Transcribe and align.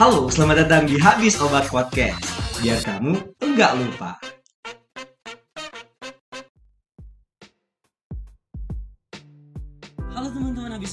Halo, 0.00 0.24
selamat 0.32 0.64
datang 0.64 0.82
di 0.88 0.96
Habis 0.96 1.36
Obat 1.44 1.68
Podcast. 1.68 2.24
Biar 2.64 2.80
kamu 2.80 3.12
enggak 3.44 3.76
lupa. 3.76 4.16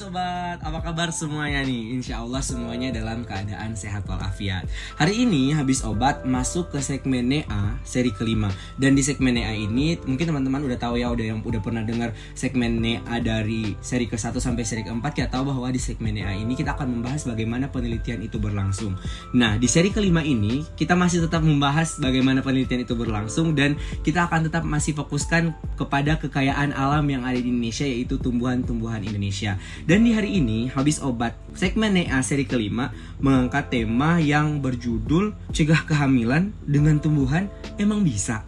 Habis 0.00 0.16
Obat, 0.16 0.58
apa 0.64 0.78
kabar 0.80 1.08
semuanya 1.12 1.60
nih? 1.60 1.92
Insya 1.92 2.24
Allah 2.24 2.40
semuanya 2.40 2.88
dalam 2.88 3.20
keadaan 3.20 3.76
sehat 3.76 4.08
walafiat 4.08 4.64
Hari 4.96 5.28
ini 5.28 5.52
Habis 5.52 5.84
Obat 5.84 6.24
masuk 6.24 6.72
ke 6.72 6.80
segmen 6.80 7.28
NEA 7.28 7.76
seri 7.84 8.08
kelima 8.08 8.48
Dan 8.80 8.96
di 8.96 9.04
segmen 9.04 9.36
NEA 9.36 9.68
ini 9.68 10.00
mungkin 10.08 10.32
teman-teman 10.32 10.64
udah 10.64 10.78
tahu 10.80 10.96
ya 10.96 11.12
Udah 11.12 11.26
yang 11.36 11.44
udah 11.44 11.60
pernah 11.60 11.84
dengar 11.84 12.16
segmen 12.32 12.80
NEA 12.80 13.16
dari 13.20 13.76
seri 13.84 14.08
ke-1 14.08 14.40
sampai 14.40 14.64
seri 14.64 14.82
ke-4 14.88 15.04
Kita 15.12 15.28
tahu 15.36 15.52
bahwa 15.52 15.68
di 15.68 15.80
segmen 15.80 16.16
NEA 16.16 16.32
ini 16.32 16.56
kita 16.56 16.72
akan 16.80 16.96
membahas 16.96 17.28
bagaimana 17.28 17.68
penelitian 17.68 18.24
itu 18.24 18.40
berlangsung 18.40 18.96
Nah 19.36 19.60
di 19.60 19.68
seri 19.68 19.92
kelima 19.92 20.24
ini 20.24 20.64
kita 20.80 20.96
masih 20.96 21.28
tetap 21.28 21.44
membahas 21.44 22.00
bagaimana 22.00 22.40
penelitian 22.40 22.88
itu 22.88 22.96
berlangsung 22.96 23.52
Dan 23.52 23.76
kita 24.00 24.32
akan 24.32 24.48
tetap 24.48 24.64
masih 24.64 24.96
fokuskan 24.96 25.52
kepada 25.76 26.16
kekayaan 26.16 26.72
alam 26.72 27.04
yang 27.04 27.20
ada 27.28 27.36
di 27.36 27.52
Indonesia 27.52 27.84
Yaitu 27.84 28.16
tumbuhan-tumbuhan 28.16 29.04
Indonesia. 29.04 29.60
Dan 29.90 30.06
di 30.06 30.14
hari 30.14 30.38
ini 30.38 30.70
habis 30.70 31.02
obat 31.02 31.34
segmen 31.58 31.90
NEA 31.90 32.22
seri 32.22 32.46
kelima 32.46 32.94
mengangkat 33.18 33.74
tema 33.74 34.22
yang 34.22 34.62
berjudul 34.62 35.34
cegah 35.50 35.82
kehamilan 35.82 36.54
dengan 36.62 37.02
tumbuhan 37.02 37.50
emang 37.74 38.06
bisa. 38.06 38.46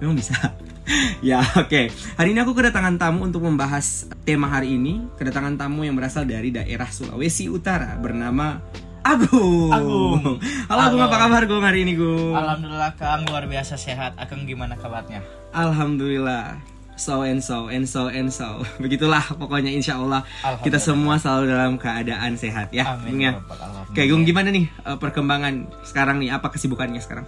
Emang 0.00 0.16
bisa. 0.16 0.32
ya 1.28 1.44
oke 1.44 1.68
okay. 1.68 1.84
hari 2.16 2.32
ini 2.32 2.40
aku 2.40 2.56
kedatangan 2.56 2.96
tamu 2.96 3.28
untuk 3.28 3.44
membahas 3.44 4.08
tema 4.24 4.48
hari 4.48 4.80
ini 4.80 5.04
kedatangan 5.20 5.60
tamu 5.60 5.84
yang 5.84 5.92
berasal 5.92 6.24
dari 6.24 6.48
daerah 6.48 6.88
Sulawesi 6.88 7.52
Utara 7.52 7.92
bernama 8.00 8.56
Agung. 9.04 9.76
Agung. 9.76 10.40
Halo 10.72 10.80
Agung, 10.88 11.00
apa 11.04 11.16
kabar 11.20 11.42
Gung 11.44 11.68
hari 11.68 11.84
ini 11.84 12.00
Gung? 12.00 12.32
Alhamdulillah 12.32 12.96
Kang 12.96 13.28
luar 13.28 13.44
biasa 13.44 13.76
sehat. 13.76 14.16
Akang 14.16 14.48
gimana 14.48 14.80
kabarnya? 14.80 15.20
Alhamdulillah 15.52 16.72
so 16.96 17.24
and 17.24 17.40
so 17.40 17.72
and 17.72 17.88
so 17.88 18.12
and 18.12 18.28
so 18.28 18.60
begitulah 18.82 19.22
pokoknya 19.36 19.72
insya 19.72 19.96
Allah 19.98 20.22
kita 20.60 20.76
semua 20.76 21.16
selalu 21.16 21.52
dalam 21.52 21.72
keadaan 21.80 22.36
sehat 22.36 22.70
ya 22.70 23.00
Amin. 23.00 23.32
Ya. 23.32 23.32
Oke 23.88 24.08
Gung 24.08 24.24
gimana 24.24 24.52
nih 24.52 24.68
eh, 24.68 24.96
perkembangan 25.00 25.68
sekarang 25.84 26.20
nih 26.20 26.32
apa 26.36 26.52
kesibukannya 26.52 27.00
sekarang 27.00 27.26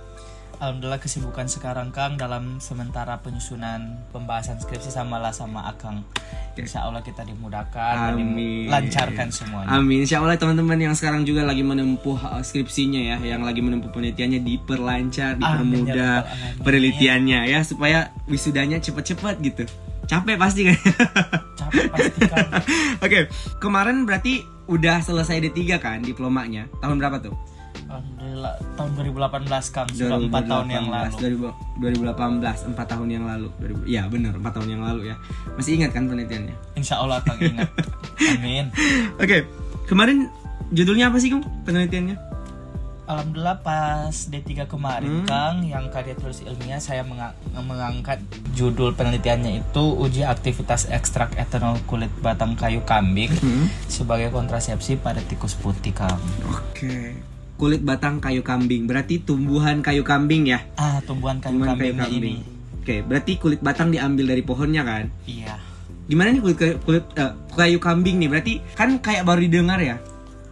Alhamdulillah 0.65 0.97
kesibukan 0.97 1.45
sekarang 1.45 1.93
Kang 1.93 2.17
dalam 2.17 2.57
sementara 2.57 3.21
penyusunan 3.21 4.01
pembahasan 4.17 4.57
skripsi 4.57 4.89
sama 4.89 5.21
lah 5.21 5.29
sama 5.29 5.69
Akang. 5.69 6.09
Insya 6.57 6.89
Allah 6.89 7.05
kita 7.05 7.21
dimudahkan 7.21 8.17
Amin. 8.17 8.65
dan 8.65 8.89
lancarkan 8.89 9.29
semuanya. 9.29 9.69
Amin. 9.77 10.09
Insya 10.09 10.25
Allah 10.25 10.41
teman-teman 10.41 10.81
yang 10.81 10.97
sekarang 10.97 11.29
juga 11.29 11.45
lagi 11.45 11.61
menempuh 11.61 12.17
uh, 12.17 12.41
skripsinya 12.41 12.97
ya, 12.97 13.17
yang 13.21 13.45
lagi 13.45 13.61
menempuh 13.61 13.93
penelitiannya 13.93 14.41
diperlancar, 14.41 15.37
dipermudah 15.37 16.25
Amin, 16.33 16.57
ya 16.57 16.65
penelitiannya 16.65 17.41
ya 17.45 17.61
supaya 17.61 18.17
wisudanya 18.25 18.81
cepet-cepet 18.81 19.45
gitu. 19.45 19.69
Capek 20.09 20.41
pasti 20.41 20.65
kan? 20.65 20.81
Capek 21.61 21.87
pasti 21.93 22.21
kan. 22.25 22.47
Oke, 23.05 23.29
kemarin 23.61 24.09
berarti 24.09 24.41
udah 24.65 25.05
selesai 25.05 25.45
D3 25.45 25.77
kan 25.77 26.01
diplomanya. 26.01 26.73
Tahun 26.81 26.97
berapa 26.97 27.21
tuh? 27.21 27.37
Alhamdulillah 27.95 28.55
tahun 28.75 28.91
2018 29.47 29.71
Kang 29.71 29.89
sudah 29.89 30.19
4 30.19 30.35
tahun 30.45 30.67
yang 30.69 30.87
lalu. 30.89 31.15
2018 31.79 32.75
4 32.75 32.91
tahun 32.91 33.09
yang 33.09 33.25
lalu. 33.25 33.49
2000, 33.57 33.87
ya 33.87 34.03
benar 34.07 34.35
4 34.35 34.45
tahun 34.51 34.69
yang 34.69 34.83
lalu 34.83 35.01
ya. 35.09 35.17
Masih 35.55 35.79
ingat 35.79 35.91
kan 35.91 36.05
penelitiannya? 36.05 36.55
Insya 36.75 36.99
Allah 36.99 37.19
Kang 37.21 37.39
ingat. 37.39 37.71
Amin. 38.35 38.71
Oke, 39.17 39.47
kemarin 39.85 40.27
judulnya 40.71 41.09
apa 41.09 41.19
sih 41.19 41.31
Kang 41.31 41.47
penelitiannya? 41.63 42.35
Alhamdulillah 43.05 43.61
pas 43.61 44.09
D3 44.25 44.65
kemarin 44.65 45.13
Hmm. 45.15 45.29
Kang 45.29 45.61
yang 45.63 45.93
karya 45.93 46.17
tulis 46.17 46.41
ilmiah 46.41 46.81
saya 46.81 47.05
menga- 47.05 47.37
mengangkat 47.55 48.17
judul 48.55 48.91
penelitiannya 48.91 49.61
itu 49.61 49.85
uji 49.95 50.25
aktivitas 50.25 50.89
ekstrak 50.89 51.37
etanol 51.37 51.77
kulit 51.85 52.09
batang 52.19 52.57
kayu 52.57 52.81
kambing 52.83 53.29
Hmm. 53.35 53.69
sebagai 53.87 54.33
kontrasepsi 54.33 54.97
pada 54.97 55.21
tikus 55.21 55.53
putih 55.53 55.93
Kang. 55.93 56.17
Oke. 56.49 57.13
Kulit 57.65 57.81
batang 57.81 58.21
kayu 58.21 58.45
kambing. 58.45 58.85
Berarti 58.85 59.25
tumbuhan 59.25 59.81
kayu 59.81 60.05
kambing 60.05 60.53
ya? 60.53 60.61
Ah, 60.77 61.01
tumbuhan 61.01 61.41
kayu 61.41 61.57
Tumbuhan 61.57 61.81
kayu 61.81 61.97
kambing. 61.97 62.21
ini. 62.21 62.33
Oke, 62.77 63.01
berarti 63.01 63.41
kulit 63.41 63.65
batang 63.65 63.89
diambil 63.89 64.37
dari 64.37 64.45
pohonnya 64.45 64.85
kan? 64.85 65.09
Iya. 65.25 65.57
Gimana 66.05 66.37
nih 66.37 66.45
kulit 66.45 66.59
kayu, 66.61 66.75
kulit 66.85 67.09
eh, 67.17 67.33
kayu 67.57 67.81
kambing 67.81 68.21
nih? 68.21 68.29
Berarti 68.29 68.53
kan 68.77 69.01
kayak 69.01 69.25
baru 69.25 69.41
didengar 69.41 69.81
ya? 69.81 69.97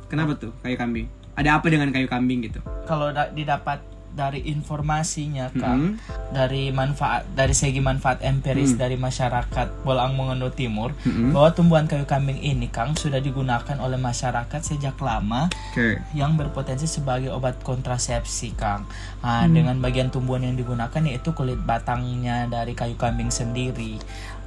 Kenapa 0.09 0.41
tuh 0.41 0.57
kayu 0.65 0.73
kambing? 0.73 1.05
Ada 1.37 1.61
apa 1.61 1.69
dengan 1.69 1.93
kayu 1.93 2.09
kambing 2.09 2.49
gitu? 2.49 2.65
Kalau 2.89 3.13
da- 3.13 3.29
didapat 3.29 3.85
dari 4.13 4.45
informasinya 4.45 5.49
Hmm. 5.49 5.57
Kang, 5.57 5.83
dari 6.31 6.69
manfaat 6.69 7.25
dari 7.33 7.53
segi 7.53 7.81
manfaat 7.81 8.21
empiris 8.21 8.77
Hmm. 8.77 8.81
dari 8.81 8.97
masyarakat 8.97 9.83
Bolang 9.83 10.13
Mongondo 10.13 10.49
Timur 10.49 10.93
Mm-mm. 11.01 11.33
bahwa 11.33 11.49
tumbuhan 11.51 11.85
kayu 11.85 12.05
kambing 12.05 12.37
ini 12.37 12.69
Kang 12.69 12.93
sudah 12.93 13.19
digunakan 13.19 13.73
oleh 13.79 13.97
masyarakat 13.97 14.61
sejak 14.61 15.01
lama 15.01 15.49
Oke. 15.73 15.97
yang 16.13 16.37
berpotensi 16.37 16.85
sebagai 16.85 17.33
obat 17.33 17.57
kontrasepsi, 17.61 18.53
Kang. 18.53 18.85
Nah, 19.21 19.45
Hmm. 19.45 19.53
dengan 19.53 19.77
bagian 19.79 20.09
tumbuhan 20.09 20.45
yang 20.45 20.55
digunakan 20.55 21.01
yaitu 21.01 21.33
kulit 21.33 21.57
batangnya 21.59 22.45
dari 22.47 22.73
kayu 22.73 22.95
kambing 22.95 23.33
sendiri. 23.33 23.97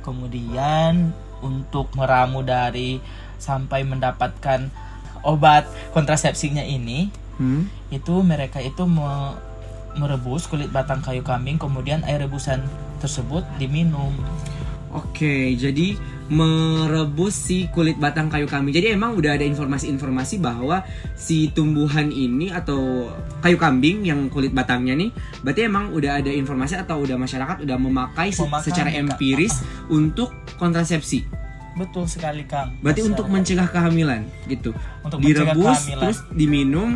Kemudian 0.05 1.09
untuk 1.41 1.89
meramu 1.91 2.39
dari 2.39 3.01
sampai 3.35 3.81
mendapatkan 3.81 4.69
obat 5.21 5.65
kontrasepsinya 5.91 6.61
ini, 6.61 7.09
Hmm. 7.35 7.67
itu 7.89 8.21
mereka 8.21 8.61
itu 8.61 8.85
me- 8.85 9.54
merebus 9.95 10.47
kulit 10.47 10.69
batang 10.71 10.99
kayu 11.01 11.23
kambing, 11.23 11.59
kemudian 11.59 12.03
air 12.07 12.21
rebusan 12.21 12.63
tersebut 12.99 13.43
diminum. 13.57 14.13
Oke, 14.95 15.51
jadi 15.59 15.99
merebus 16.31 17.35
si 17.35 17.67
kulit 17.69 17.99
batang 17.99 18.31
kayu 18.31 18.47
kambing. 18.47 18.71
Jadi 18.71 18.95
emang 18.95 19.13
udah 19.19 19.35
ada 19.35 19.43
informasi-informasi 19.43 20.39
bahwa 20.39 20.87
si 21.13 21.51
tumbuhan 21.51 22.09
ini 22.09 22.49
atau 22.49 23.11
kayu 23.43 23.59
kambing 23.59 24.07
yang 24.07 24.31
kulit 24.31 24.55
batangnya 24.55 24.95
nih, 24.95 25.11
berarti 25.43 25.67
emang 25.67 25.91
udah 25.91 26.23
ada 26.23 26.31
informasi 26.31 26.79
atau 26.79 27.03
udah 27.03 27.19
masyarakat 27.19 27.67
udah 27.67 27.77
memakai 27.77 28.31
Memakai, 28.31 28.63
secara 28.63 28.89
Kak. 28.89 28.99
empiris 29.03 29.61
untuk 29.91 30.31
kontrasepsi. 30.55 31.27
Betul 31.75 32.07
sekali, 32.07 32.47
Kang. 32.47 32.79
Berarti 32.79 33.03
Bisa. 33.03 33.11
untuk 33.11 33.27
mencegah 33.27 33.67
kehamilan 33.67 34.23
gitu. 34.47 34.71
Untuk 35.03 35.19
Direbus 35.19 35.91
kehamilan. 35.91 35.99
terus 36.07 36.17
diminum 36.31 36.89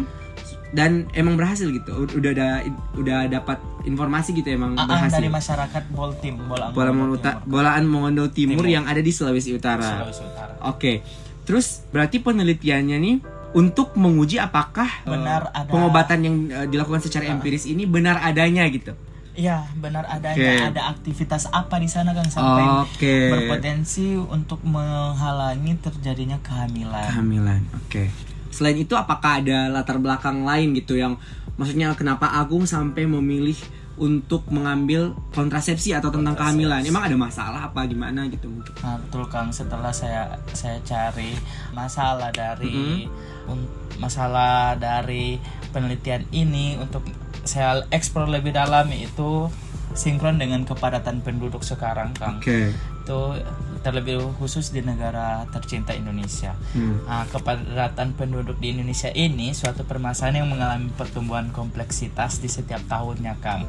dan 0.70 1.10
emang 1.12 1.34
berhasil 1.34 1.66
gitu. 1.66 2.06
Udah 2.12 2.32
ada 2.32 2.48
udah 2.94 3.20
dapat 3.26 3.58
informasi 3.84 4.34
gitu 4.34 4.50
emang 4.50 4.76
ah, 4.76 4.86
berhasil. 4.86 5.18
dari 5.18 5.28
masyarakat 5.28 5.84
Boltim, 5.90 6.36
Bolang 6.46 6.72
Bola 6.72 6.92
Mongondo 6.92 7.18
Uta- 7.18 7.42
Bolaan 7.42 7.84
Mongondo 7.86 8.30
Timur, 8.30 8.62
Timur. 8.62 8.68
yang 8.70 8.86
ada 8.86 9.00
di 9.00 9.10
Sulawesi 9.10 9.52
Utara. 9.52 9.82
Sulawesi 9.82 10.24
Utara. 10.24 10.54
Oke. 10.66 11.02
Terus 11.44 11.82
berarti 11.90 12.22
penelitiannya 12.22 12.98
nih 12.98 13.16
untuk 13.50 13.98
menguji 13.98 14.38
apakah 14.38 14.86
eh, 15.02 15.10
Benar 15.10 15.50
ada- 15.50 15.66
pengobatan 15.66 16.20
yang 16.22 16.36
eh, 16.48 16.68
dilakukan 16.70 17.02
secara 17.02 17.26
empiris 17.26 17.66
ini 17.66 17.90
benar 17.90 18.22
adanya 18.22 18.70
gitu. 18.70 18.94
Iya, 19.34 19.64
benar 19.74 20.04
adanya 20.06 20.36
Oke. 20.36 20.68
ada 20.70 20.82
aktivitas 20.92 21.48
apa 21.48 21.80
di 21.80 21.88
sana 21.88 22.12
Kang 22.12 22.28
sampai 22.28 22.66
Oke. 22.84 23.16
berpotensi 23.32 24.20
untuk 24.20 24.60
menghalangi 24.62 25.80
terjadinya 25.80 26.36
kehamilan. 26.44 27.08
Kehamilan. 27.08 27.62
Oke. 27.74 28.12
Selain 28.50 28.76
itu 28.76 28.94
apakah 28.94 29.40
ada 29.40 29.68
latar 29.68 29.98
belakang 29.98 30.42
lain 30.42 30.74
gitu 30.74 30.94
yang 30.94 31.16
maksudnya 31.56 31.94
kenapa 31.94 32.30
Agung 32.34 32.64
sampai 32.64 33.04
memilih 33.04 33.58
untuk 33.96 34.48
mengambil 34.48 35.12
kontrasepsi 35.30 35.92
atau 35.92 36.08
tentang 36.08 36.32
Kontrasepsi. 36.32 36.64
kehamilan? 36.64 36.82
Emang 36.84 37.04
ada 37.04 37.18
masalah 37.20 37.62
apa 37.68 37.84
gimana 37.84 38.26
gitu 38.28 38.48
mungkin? 38.48 38.72
Nah, 38.80 38.96
betul 38.98 39.28
Kang, 39.28 39.52
setelah 39.52 39.92
saya 39.92 40.24
saya 40.52 40.80
cari 40.82 41.36
masalah 41.72 42.32
dari 42.32 43.04
Mm-hmm. 43.04 43.52
un- 43.52 43.70
masalah 44.00 44.80
dari 44.80 45.36
penelitian 45.70 46.24
ini 46.32 46.80
untuk 46.80 47.04
saya 47.44 47.84
eksplor 47.90 48.32
lebih 48.32 48.56
dalam 48.56 48.88
itu 48.90 49.52
sinkron 49.92 50.40
dengan 50.40 50.64
kepadatan 50.64 51.20
penduduk 51.20 51.60
sekarang 51.62 52.16
Kang. 52.16 52.40
Oke. 52.40 52.72
Itu 53.04 53.36
terlebih 53.80 54.20
khusus 54.36 54.70
di 54.70 54.80
negara 54.80 55.44
tercinta 55.50 55.92
Indonesia. 55.92 56.52
Hmm. 56.72 57.00
Nah, 57.02 57.24
kepadatan 57.26 58.14
penduduk 58.14 58.58
di 58.58 58.72
Indonesia 58.72 59.08
ini 59.10 59.52
suatu 59.52 59.82
permasalahan 59.82 60.42
yang 60.42 60.50
mengalami 60.50 60.92
pertumbuhan 60.92 61.50
kompleksitas 61.50 62.38
di 62.38 62.48
setiap 62.48 62.84
tahunnya, 62.86 63.40
Kang. 63.40 63.64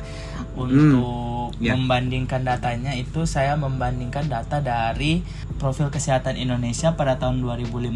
Untuk 0.54 1.54
ya. 1.58 1.72
membandingkan 1.72 2.42
datanya 2.42 2.92
itu 2.92 3.22
saya 3.24 3.54
membandingkan 3.54 4.26
data 4.26 4.58
dari 4.58 5.22
profil 5.56 5.88
kesehatan 5.88 6.34
Indonesia 6.34 6.92
pada 6.92 7.16
tahun 7.16 7.40
2015 7.40 7.90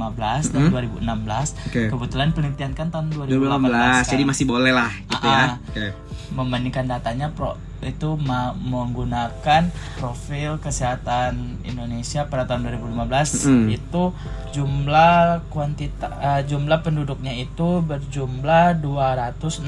dan 0.48 0.62
Hmm. 0.64 0.72
2016. 0.72 1.54
Oke. 1.66 1.88
Kebetulan 1.88 2.28
penelitian 2.30 2.72
kan 2.72 2.88
tahun 2.88 3.10
2018. 3.10 3.36
2018, 3.60 3.74
Kang. 4.00 4.10
jadi 4.10 4.22
masih 4.24 4.44
boleh 4.44 4.72
lah 4.72 4.90
gitu 5.04 5.26
Ah, 5.26 5.58
ya. 5.72 5.90
ah. 5.90 5.92
Membandingkan 6.34 6.84
datanya 6.84 7.30
pro 7.30 7.54
itu 7.80 8.16
menggunakan 8.64 9.68
profil 9.94 10.56
kesehatan 10.56 11.60
Indonesia 11.62 12.24
pada 12.24 12.42
tahun 12.44 12.64
2015 12.72 13.44
Mm. 13.44 13.66
itu 13.70 14.02
jumlah 14.50 15.14
kuantita 15.46 16.08
eh, 16.16 16.42
jumlah 16.44 16.80
penduduknya 16.80 17.30
itu 17.32 17.78
berjumlah 17.80 18.80
265 18.80 19.62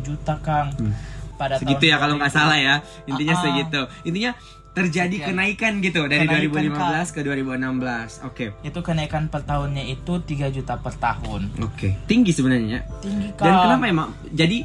juta 0.00 0.36
Kang 0.38 0.74
Hmm. 0.74 0.92
pada 1.34 1.56
Segitu 1.56 1.86
ya 1.86 1.96
kalau 1.96 2.14
nggak 2.16 2.30
salah 2.30 2.54
ya. 2.56 2.74
Intinya 3.04 3.32
Ah, 3.32 3.38
ah. 3.38 3.44
segitu. 3.44 3.80
Intinya 4.04 4.32
terjadi 4.72 5.12
Sekian. 5.14 5.28
kenaikan 5.30 5.72
gitu 5.78 6.00
dari 6.06 6.24
Kenaikan, 6.24 6.48
2015 6.48 7.08
ke 7.10 7.20
2016. 7.20 8.10
Oke. 8.22 8.46
itu 8.62 8.78
kenaikan 8.80 9.28
per 9.28 9.42
tahunnya 9.42 9.84
itu 9.86 10.12
3 10.18 10.48
juta 10.48 10.74
per 10.76 10.94
tahun 10.94 11.52
Oke. 11.60 11.92
Tinggi 12.04 12.32
sebenarnya. 12.32 12.80
tinggi 12.98 13.28
Kang 13.34 13.44
Dan 13.44 13.54
kenapa 13.60 13.84
emang? 13.86 14.08
Jadi 14.28 14.64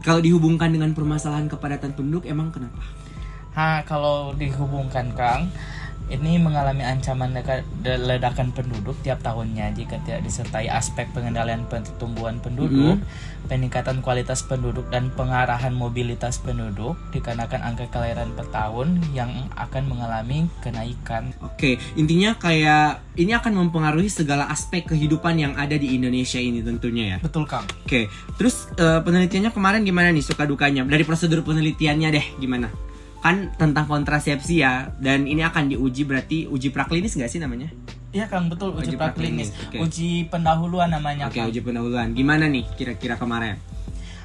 kalau 0.00 0.24
dihubungkan 0.24 0.72
dengan 0.72 0.96
permasalahan 0.96 1.52
kepadatan 1.52 1.92
penduduk 1.92 2.24
emang 2.24 2.48
kenapa? 2.48 2.80
Ha, 3.52 3.84
kalau 3.84 4.32
dihubungkan 4.32 5.12
Kang, 5.12 5.52
ini 6.10 6.36
mengalami 6.36 6.82
ancaman 6.84 7.32
ledakan 7.82 8.52
penduduk 8.52 8.98
tiap 9.00 9.22
tahunnya 9.22 9.72
jika 9.78 9.96
tidak 10.04 10.26
disertai 10.26 10.68
aspek 10.68 11.08
pengendalian 11.14 11.64
pertumbuhan 11.66 12.36
penduduk, 12.42 13.00
peningkatan 13.48 14.04
kualitas 14.04 14.44
penduduk 14.44 14.86
dan 14.92 15.08
pengarahan 15.14 15.72
mobilitas 15.72 16.36
penduduk 16.42 16.98
dikarenakan 17.16 17.64
angka 17.64 17.88
kelahiran 17.88 18.28
per 18.36 18.46
tahun 18.52 19.00
yang 19.16 19.30
akan 19.56 19.88
mengalami 19.88 20.46
kenaikan. 20.60 21.32
Oke, 21.40 21.80
intinya 21.96 22.36
kayak 22.36 23.00
ini 23.16 23.32
akan 23.32 23.66
mempengaruhi 23.66 24.12
segala 24.12 24.48
aspek 24.52 24.92
kehidupan 24.92 25.40
yang 25.40 25.52
ada 25.56 25.76
di 25.80 25.96
Indonesia 25.96 26.40
ini 26.40 26.60
tentunya 26.60 27.16
ya. 27.16 27.18
Betul 27.24 27.48
Kang. 27.48 27.64
Oke, 27.88 28.12
terus 28.36 28.68
eh, 28.76 29.00
penelitiannya 29.00 29.52
kemarin 29.52 29.82
gimana 29.82 30.12
nih 30.12 30.24
suka 30.24 30.44
dukanya? 30.44 30.84
Dari 30.84 31.04
prosedur 31.08 31.40
penelitiannya 31.40 32.08
deh 32.12 32.26
gimana? 32.36 32.91
Kan 33.22 33.54
tentang 33.54 33.86
kontrasepsi 33.86 34.66
ya, 34.66 34.90
dan 34.98 35.30
ini 35.30 35.46
akan 35.46 35.70
diuji 35.70 36.02
berarti 36.02 36.50
uji 36.50 36.74
praklinis 36.74 37.14
nggak 37.14 37.30
sih 37.30 37.38
namanya? 37.38 37.70
Iya 38.12 38.28
Kang, 38.28 38.52
betul 38.52 38.76
Uji 38.76 38.92
uji, 38.92 38.96
praklinis, 39.00 39.48
praklinis, 39.48 39.72
oke. 39.72 39.76
uji 39.88 40.10
pendahuluan 40.28 40.92
namanya 40.92 41.32
Oke, 41.32 41.40
Kang. 41.40 41.48
uji 41.48 41.64
pendahuluan. 41.64 42.12
Gimana 42.12 42.44
nih 42.44 42.68
kira-kira 42.76 43.16
kemarin? 43.16 43.56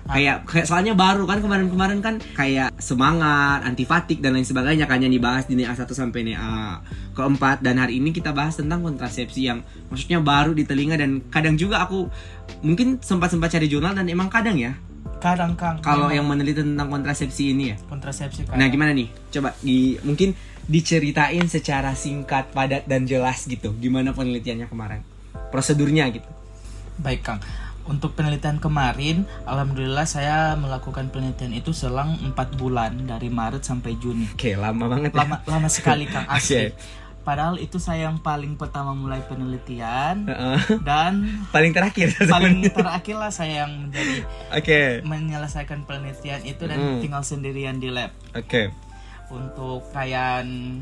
Kayak, 0.08 0.48
kayak 0.48 0.66
soalnya 0.72 0.96
baru 0.96 1.28
kan 1.28 1.44
kemarin-kemarin 1.44 2.00
kan 2.00 2.16
kayak 2.36 2.72
semangat, 2.80 3.60
antifatik 3.68 4.24
dan 4.24 4.40
lain 4.40 4.48
sebagainya 4.48 4.88
kan 4.88 5.04
yang 5.04 5.12
dibahas 5.12 5.48
di 5.52 5.60
NEA 5.60 5.76
1 5.76 5.84
sampai 5.84 6.24
NEA 6.24 6.80
keempat 7.12 7.60
dan 7.60 7.76
hari 7.76 8.00
ini 8.00 8.16
kita 8.16 8.32
bahas 8.32 8.56
tentang 8.56 8.88
kontrasepsi 8.88 9.52
yang 9.52 9.64
maksudnya 9.92 10.24
baru 10.24 10.56
di 10.56 10.64
telinga 10.64 10.96
dan 10.96 11.20
kadang 11.28 11.60
juga 11.60 11.84
aku 11.84 12.08
mungkin 12.64 13.04
sempat-sempat 13.04 13.52
cari 13.60 13.68
jurnal 13.68 14.00
dan 14.00 14.08
emang 14.08 14.32
kadang 14.32 14.56
ya 14.56 14.80
Kadang 15.18 15.58
Kang. 15.58 15.82
kalau 15.82 16.12
yang 16.14 16.28
meneliti 16.28 16.62
tentang 16.62 16.88
kontrasepsi 16.92 17.56
ini 17.56 17.74
ya. 17.74 17.78
kontrasepsi 17.90 18.48
Kang. 18.48 18.58
Nah, 18.60 18.68
gimana 18.70 18.92
nih? 18.94 19.08
Coba 19.34 19.56
di 19.64 19.98
mungkin 20.04 20.38
diceritain 20.68 21.46
secara 21.48 21.96
singkat, 21.96 22.52
padat 22.52 22.86
dan 22.86 23.08
jelas 23.08 23.48
gitu. 23.48 23.72
Gimana 23.80 24.12
penelitiannya 24.12 24.68
kemarin? 24.68 25.02
Prosedurnya 25.50 26.12
gitu. 26.12 26.28
Baik 27.00 27.22
Kang, 27.24 27.40
untuk 27.88 28.20
penelitian 28.20 28.60
kemarin, 28.60 29.24
alhamdulillah 29.48 30.04
saya 30.04 30.60
melakukan 30.60 31.08
penelitian 31.08 31.56
itu 31.56 31.72
selang 31.72 32.20
4 32.20 32.60
bulan 32.60 32.92
dari 33.08 33.32
Maret 33.32 33.64
sampai 33.64 33.96
Juni. 33.96 34.28
Oke, 34.36 34.60
lama 34.60 34.92
banget 34.92 35.16
ya. 35.16 35.24
Lama 35.24 35.40
lama 35.48 35.70
sekali 35.72 36.04
Kang 36.04 36.28
asli. 36.28 36.68
Oke. 36.76 36.76
Padahal 37.28 37.60
itu 37.60 37.76
saya 37.76 38.08
yang 38.08 38.18
paling 38.18 38.56
pertama 38.56 38.96
mulai 38.96 39.20
penelitian 39.22 40.24
Heeh. 40.24 40.80
dan 40.80 41.28
paling 41.54 41.76
terakhir 41.76 42.16
paling 42.24 42.64
terakhir 42.72 43.16
lah 43.18 43.28
saya 43.28 43.68
yang 43.68 43.84
menjadi 43.84 44.24
Oke. 44.50 45.04
menyelesaikan 45.04 45.84
penelitian 45.84 46.40
itu 46.42 46.64
dan 46.64 46.80
Mm. 46.80 47.04
tinggal 47.04 47.20
sendirian 47.22 47.78
di 47.78 47.92
lab. 47.92 48.16
Oke. 48.32 48.72
Untuk 49.28 49.84
kayan 49.92 50.80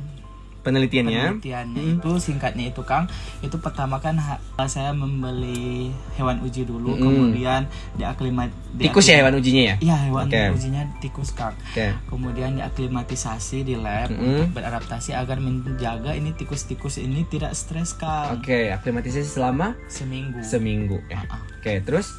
Penelitiannya. 0.65 1.37
penelitiannya 1.37 1.77
Hmm. 1.79 1.93
itu 1.95 2.11
singkatnya 2.17 2.65
itu 2.67 2.81
Kang 2.81 3.05
itu 3.39 3.53
pertama 3.55 3.97
kan 3.97 4.17
saya 4.65 4.89
membeli 4.91 5.87
hewan 6.15 6.41
uji 6.41 6.65
dulu 6.65 6.91
Mm. 6.91 7.01
kemudian 7.01 7.61
diaklimat 7.93 8.49
Tikus 8.75 9.05
ya 9.05 9.21
hewan 9.21 9.35
ujinya 9.35 9.63
ya? 9.63 9.75
Iya 9.79 9.95
hewan 10.03 10.25
Oke. 10.25 10.41
ujinya 10.51 10.81
tikus 10.99 11.31
Kang 11.31 11.53
Oke. 11.69 11.93
kemudian 12.07 12.57
diaklimatisasi 12.57 13.61
di 13.61 13.75
lab 13.75 14.09
Mm-mm. 14.09 14.25
untuk 14.43 14.49
beradaptasi 14.53 15.13
agar 15.13 15.37
menjaga 15.37 16.11
ini 16.11 16.33
tikus-tikus 16.33 16.97
ini 16.97 17.23
tidak 17.23 17.53
stres 17.53 17.93
Kang 17.93 18.35
Oke, 18.35 18.67
aklimatisasi 18.69 19.29
selama 19.31 19.77
seminggu 19.85 20.41
seminggu 20.41 20.97
ya. 21.05 21.21
Ah, 21.21 21.37
ah. 21.37 21.41
Oke, 21.55 21.79
terus 21.79 22.09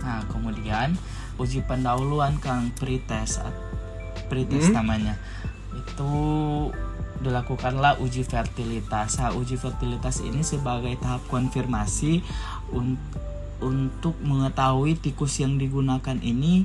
Nah, 0.00 0.24
kemudian 0.26 0.96
uji 1.36 1.60
pendahuluan 1.62 2.32
Kang 2.38 2.72
pretest 2.74 3.44
pretest 4.26 4.70
Hmm. 4.70 4.80
namanya. 4.80 5.12
Itu 5.74 6.08
dilakukanlah 7.20 8.00
uji 8.00 8.24
fertilitas. 8.24 9.16
Nah, 9.16 9.32
uji 9.32 9.54
fertilitas 9.54 10.20
ini 10.20 10.40
sebagai 10.40 10.96
tahap 10.96 11.20
konfirmasi 11.26 12.24
un- 12.70 12.96
untuk 13.60 14.16
mengetahui 14.20 14.96
tikus 14.96 15.36
yang 15.36 15.56
digunakan 15.56 16.16
ini 16.16 16.64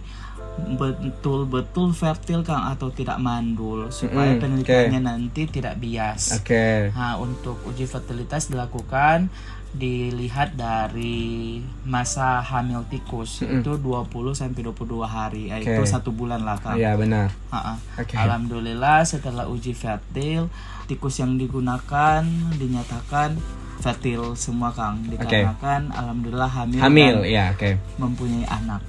betul-betul 0.80 1.92
fertil 1.92 2.40
Kang 2.40 2.72
atau 2.72 2.88
tidak 2.88 3.20
mandul 3.20 3.92
supaya 3.92 4.32
Mm-mm, 4.32 4.42
penelitiannya 4.42 5.02
nanti 5.04 5.44
tidak 5.46 5.76
bias. 5.76 6.40
oke. 6.40 6.96
Nah, 6.96 7.20
untuk 7.20 7.60
uji 7.68 7.84
fertilitas 7.84 8.48
dilakukan 8.48 9.28
dilihat 9.76 10.56
dari 10.56 11.60
masa 11.84 12.40
hamil 12.40 12.88
tikus 12.88 13.44
Mm-mm. 13.44 13.60
itu 13.60 13.76
20 13.78 14.10
sampai 14.32 14.62
22 14.64 15.04
hari 15.04 15.44
eh, 15.52 15.60
Oke. 15.60 15.76
itu 15.76 15.84
satu 15.84 16.16
bulan 16.16 16.42
lah 16.42 16.56
kan. 16.58 16.80
Iya, 16.80 16.96
benar. 16.96 17.30
Ha-ha. 17.52 17.76
Oke. 18.00 18.16
Alhamdulillah 18.16 19.04
setelah 19.04 19.46
uji 19.46 19.76
fertil 19.76 20.48
tikus 20.88 21.20
yang 21.20 21.36
digunakan 21.36 22.24
dinyatakan 22.56 23.36
fertil 23.82 24.34
semua 24.34 24.72
Kang 24.74 25.04
dikarenakan 25.06 25.94
alhamdulillah 25.94 26.50
hamil, 26.50 26.80
Hamil, 26.82 27.16
ya, 27.28 27.54
oke. 27.54 27.78
mempunyai 28.02 28.48
anak. 28.50 28.82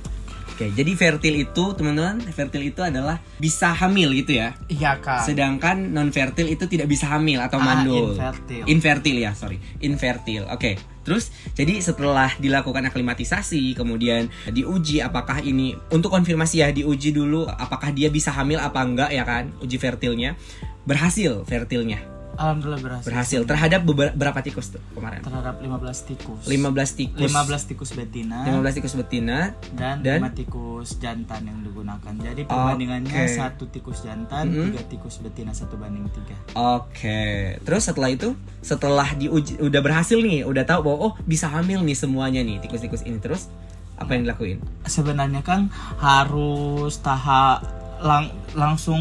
Oke, 0.57 0.73
jadi 0.73 0.89
fertil 0.97 1.37
itu, 1.37 1.65
teman-teman, 1.77 2.17
fertil 2.33 2.73
itu 2.73 2.81
adalah 2.81 3.21
bisa 3.37 3.77
hamil 3.77 4.09
gitu 4.17 4.41
ya. 4.41 4.57
Iya 4.73 4.97
Kang. 5.05 5.21
Sedangkan 5.21 5.93
non 5.93 6.09
fertil 6.09 6.49
itu 6.49 6.65
tidak 6.65 6.89
bisa 6.89 7.13
hamil 7.13 7.45
atau 7.45 7.61
Ah, 7.61 7.77
mandul. 7.77 8.17
infertil. 8.17 8.65
Infertil 8.65 9.17
ya, 9.21 9.37
sorry. 9.37 9.61
Infertil. 9.85 10.49
Oke. 10.49 10.81
Terus 11.05 11.29
jadi 11.53 11.77
setelah 11.85 12.33
dilakukan 12.41 12.89
aklimatisasi, 12.89 13.77
kemudian 13.77 14.33
diuji 14.49 15.05
apakah 15.05 15.45
ini 15.45 15.77
untuk 15.93 16.09
konfirmasi 16.09 16.65
ya, 16.65 16.73
diuji 16.73 17.13
dulu 17.13 17.45
apakah 17.45 17.93
dia 17.93 18.09
bisa 18.09 18.33
hamil 18.33 18.57
apa 18.57 18.81
enggak 18.81 19.13
ya 19.13 19.29
kan, 19.29 19.53
uji 19.61 19.77
fertilnya. 19.77 20.41
Berhasil 20.89 21.45
fertilnya. 21.45 22.01
Alhamdulillah 22.37 22.79
berhasil. 22.79 23.07
Berhasil 23.07 23.41
terhadap 23.43 23.81
beber- 23.83 24.13
berapa 24.13 24.39
tikus 24.39 24.71
tuh 24.71 24.83
kemarin? 24.93 25.21
Terhadap 25.21 25.57
15 25.59 25.73
tikus. 26.05 26.45
15 26.45 26.91
tikus. 26.93 27.21
15 27.27 27.65
tikus 27.67 27.91
betina 27.91 28.39
15 28.45 28.77
tikus 28.77 28.95
betina. 28.95 29.39
dan, 29.73 30.01
Dan? 30.01 30.21
5 30.23 30.37
tikus 30.37 30.89
jantan 30.97 31.43
yang 31.43 31.59
digunakan. 31.61 32.13
Jadi 32.15 32.45
perbandingannya 32.45 33.09
Oke. 33.09 33.33
satu 33.33 33.65
tikus 33.67 34.01
jantan, 34.01 34.45
Mm-mm. 34.47 34.71
tiga 34.71 34.83
tikus 34.87 35.19
betina 35.19 35.51
satu 35.51 35.75
banding 35.75 36.07
tiga. 36.11 36.37
Oke, 36.55 37.23
terus 37.61 37.83
setelah 37.83 38.09
itu, 38.09 38.33
setelah 38.61 39.09
diuji 39.13 39.57
udah 39.59 39.81
berhasil 39.81 40.17
nih, 40.17 40.43
udah 40.43 40.63
tahu 40.63 40.81
bahwa 40.85 40.99
oh 41.03 41.15
bisa 41.23 41.47
hamil 41.47 41.81
nih 41.81 41.95
semuanya 41.95 42.41
nih 42.41 42.61
tikus-tikus 42.61 43.03
ini 43.03 43.17
terus 43.17 43.49
apa 43.95 44.13
yang 44.13 44.25
dilakuin? 44.25 44.61
Sebenarnya 44.83 45.41
kan 45.41 45.73
harus 45.97 47.01
tahap 47.01 47.65
lang- 47.99 48.29
langsung 48.53 49.01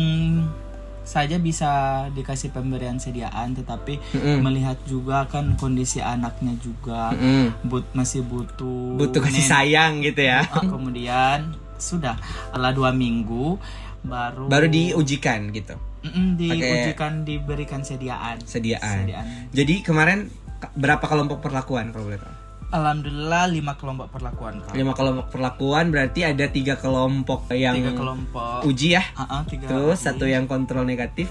saja 1.06 1.38
bisa 1.38 1.70
dikasih 2.12 2.50
pemberian 2.50 2.98
sediaan, 2.98 3.54
tetapi 3.54 4.02
Mm-mm. 4.12 4.42
melihat 4.42 4.76
juga 4.84 5.24
kan 5.26 5.54
kondisi 5.54 6.02
anaknya 6.02 6.58
juga 6.58 7.14
Mm-mm. 7.14 7.64
but 7.64 7.86
masih 7.92 8.22
butuh 8.22 8.98
Butuh 8.98 9.22
kasih 9.22 9.40
nen- 9.40 9.48
sayang 9.48 9.94
gitu 10.02 10.20
ya. 10.20 10.44
Kemudian 10.74 11.54
sudah 11.78 12.18
setelah 12.50 12.72
dua 12.72 12.90
minggu 12.90 13.62
baru 14.02 14.46
Baru 14.48 14.66
diujikan 14.66 15.50
gitu, 15.50 15.78
Mm-mm, 16.02 16.36
diujikan 16.36 17.22
diberikan 17.22 17.82
sediaan 17.82 18.42
sediaan. 18.42 19.06
sediaan 19.06 19.26
Jadi 19.50 19.82
kemarin 19.82 20.30
berapa 20.74 21.02
kelompok 21.02 21.40
perlakuan 21.40 21.90
kalau 21.90 22.06
boleh 22.06 22.18
tahu? 22.18 22.36
Alhamdulillah 22.70 23.46
lima 23.48 23.74
kelompok 23.76 24.10
perlakuan 24.10 24.62
Kak. 24.62 24.74
Lima 24.74 24.94
kelompok 24.94 25.26
perlakuan 25.30 25.90
berarti 25.90 26.22
ada 26.24 26.46
tiga 26.48 26.76
kelompok 26.76 27.50
yang 27.52 27.76
tiga 27.76 27.94
kelompok 27.94 28.66
uji 28.66 28.94
ya. 28.94 29.04
Ah, 29.14 29.26
ah, 29.30 29.42
tiga 29.44 29.66
Terus 29.68 29.98
uji. 29.98 30.06
satu 30.06 30.26
yang 30.26 30.46
kontrol 30.46 30.84
negatif. 30.84 31.30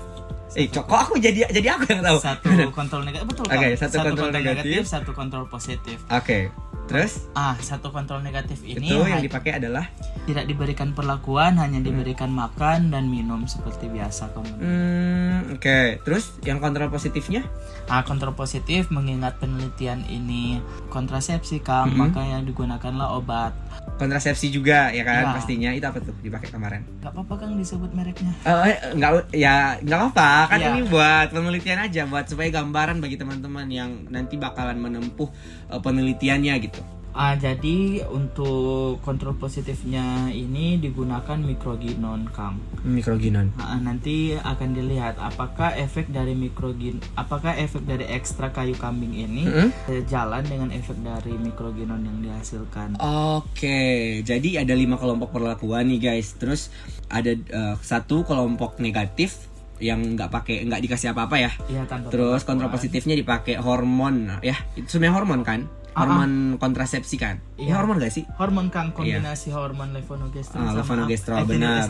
Eh, 0.54 0.70
kok 0.70 0.86
aku 0.86 1.18
jadi 1.18 1.50
jadi 1.50 1.74
aku 1.74 1.90
yang 1.90 2.02
tahu? 2.04 2.18
satu 2.22 2.46
kontrol 2.78 3.02
negatif 3.02 3.26
betul 3.26 3.44
Oke, 3.44 3.66
Kak. 3.66 3.78
satu 3.80 3.96
kontrol 4.00 4.30
negatif. 4.30 4.80
satu 4.86 5.10
kontrol 5.10 5.44
positif 5.48 5.98
Oke. 6.06 6.54
Terus 6.84 7.26
Ah, 7.32 7.56
satu 7.58 7.88
kontrol 7.88 8.20
negatif 8.20 8.60
ini 8.60 8.84
itu 8.84 9.00
yang 9.00 9.18
dipakai 9.18 9.56
adalah 9.56 9.88
tidak 10.24 10.44
diberikan 10.44 10.92
perlakuan, 10.92 11.56
hanya 11.56 11.78
diberikan 11.78 12.28
makan 12.28 12.88
dan 12.88 13.08
minum 13.08 13.44
seperti 13.44 13.88
biasa 13.88 14.28
kemudian. 14.30 14.60
hmm, 14.60 15.54
oke. 15.54 15.78
Terus 16.00 16.24
yang 16.42 16.58
kontrol 16.58 16.88
positifnya? 16.88 17.44
Ah, 17.86 18.00
kontrol 18.00 18.32
positif 18.32 18.88
mengingat 18.88 19.36
penelitian 19.36 20.04
ini 20.06 20.60
kontrasepsi 20.88 21.60
Kang, 21.60 21.88
Mhm. 21.88 21.98
maka 21.98 22.20
yang 22.22 22.42
digunakanlah 22.42 23.12
obat. 23.12 23.52
Kontrasepsi 23.94 24.48
juga 24.48 24.88
ya 24.90 25.02
kan 25.02 25.22
Ya. 25.22 25.32
pastinya. 25.32 25.70
Itu 25.70 25.84
apa 25.84 26.00
tuh 26.00 26.16
dipakai 26.18 26.48
kemarin? 26.48 26.82
Gak 26.98 27.12
apa-apa 27.12 27.34
Kang 27.38 27.54
disebut 27.54 27.92
mereknya. 27.92 28.32
Eh, 28.42 28.76
nggak 28.92 29.10
ya 29.30 29.76
nggak 29.78 30.00
apa 30.10 30.30
kan 30.48 30.58
Iya. 30.58 30.68
ini 30.72 30.80
buat 30.84 31.28
penelitian 31.30 31.78
aja 31.80 32.02
buat 32.04 32.24
supaya 32.24 32.48
gambaran 32.50 32.98
bagi 32.98 33.14
teman-teman 33.14 33.68
yang 33.68 33.90
nanti 34.08 34.34
bakalan 34.34 34.76
menempuh 34.78 35.28
eh, 35.66 35.78
penelitiannya 35.78 36.54
gitu. 36.60 36.73
Ah, 37.14 37.38
jadi 37.38 38.02
untuk 38.04 38.98
kontrol 39.00 39.38
positifnya 39.38 40.26
ini 40.28 40.76
digunakan 40.76 41.38
mikroginon 41.38 42.26
Kang. 42.28 42.58
Mikroginon. 42.82 43.54
Ah, 43.54 43.78
nanti 43.78 44.34
akan 44.34 44.74
dilihat 44.74 45.14
apakah 45.16 45.72
efek 45.72 46.10
dari 46.10 46.34
mikrogin 46.34 46.98
apakah 47.14 47.54
efek 47.54 47.86
dari 47.86 48.02
ekstra 48.04 48.50
kayu 48.50 48.74
kambing 48.74 49.14
ini 49.14 49.46
Mm-mm. 49.46 49.70
eh, 49.86 50.02
jalan 50.04 50.42
dengan 50.42 50.74
efek 50.74 50.98
dari 51.00 51.32
mikroginon 51.32 52.02
yang 52.02 52.18
dihasilkan. 52.20 52.98
Oke, 52.98 53.78
jadi 54.20 54.66
ada 54.66 54.74
lima 54.74 54.98
kelompok 54.98 55.30
perlakuan 55.30 55.86
nih 55.86 56.02
guys. 56.12 56.34
Terus 56.34 56.74
ada 57.06 57.30
eh, 57.30 57.74
satu 57.78 58.26
kelompok 58.26 58.82
negatif 58.82 59.38
yang 59.78 60.14
nggak 60.14 60.30
pakai 60.30 60.66
nggak 60.66 60.82
dikasih 60.82 61.14
apa-apa 61.14 61.36
ya. 61.38 61.50
Iya 61.70 61.86
tanpa 61.86 62.10
Terus 62.10 62.42
perlakuan. 62.42 62.46
kontrol 62.66 62.70
positifnya 62.74 63.14
dipakai 63.14 63.54
hormon 63.54 64.34
ya. 64.42 64.58
Itu 64.74 64.98
sebenarnya 64.98 65.14
hormon 65.14 65.42
kan? 65.46 65.60
Hormon 65.94 66.32
kontrasepsi 66.56 67.16
kan? 67.16 67.38
Iya. 67.54 67.78
hormon 67.78 67.96
gak 67.96 68.10
sih? 68.10 68.26
Hormon 68.34 68.66
Kang 68.68 68.90
kombinasi 68.90 69.50
hormon 69.50 69.90
levonorgestrel 69.90 70.58
Ah, 70.60 70.74
levonorgestrel 70.74 71.46
benar. 71.46 71.86